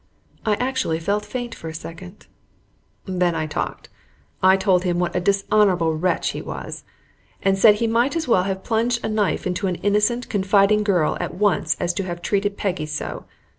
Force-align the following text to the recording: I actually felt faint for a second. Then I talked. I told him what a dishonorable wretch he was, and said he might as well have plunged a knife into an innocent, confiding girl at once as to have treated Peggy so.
I 0.47 0.55
actually 0.55 0.99
felt 0.99 1.25
faint 1.27 1.53
for 1.53 1.69
a 1.69 1.75
second. 1.75 2.25
Then 3.05 3.35
I 3.35 3.45
talked. 3.45 3.87
I 4.41 4.57
told 4.57 4.83
him 4.83 4.97
what 4.97 5.15
a 5.15 5.19
dishonorable 5.19 5.93
wretch 5.95 6.29
he 6.31 6.41
was, 6.41 6.83
and 7.43 7.55
said 7.55 7.75
he 7.75 7.85
might 7.85 8.15
as 8.15 8.27
well 8.27 8.41
have 8.45 8.63
plunged 8.63 9.05
a 9.05 9.09
knife 9.09 9.45
into 9.45 9.67
an 9.67 9.75
innocent, 9.75 10.27
confiding 10.27 10.81
girl 10.81 11.17
at 11.19 11.35
once 11.35 11.77
as 11.79 11.93
to 11.93 12.03
have 12.03 12.23
treated 12.23 12.57
Peggy 12.57 12.87
so. 12.87 13.25